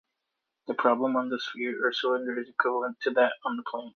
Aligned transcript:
The 0.65 0.73
problem 0.73 1.15
on 1.15 1.29
the 1.29 1.39
sphere 1.39 1.85
or 1.87 1.93
cylinder 1.93 2.39
is 2.39 2.49
equivalent 2.49 2.99
to 3.01 3.11
that 3.11 3.33
on 3.45 3.55
the 3.55 3.61
plane. 3.61 3.89